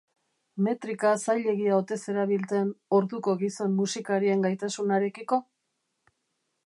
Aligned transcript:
Metrika 0.67 1.11
zailegia 1.25 1.75
ote 1.81 1.97
zerabilten 2.07 2.71
orduko 3.01 3.37
gizon 3.43 3.77
musikarien 3.83 4.43
gaitasunarekiko? 4.47 5.41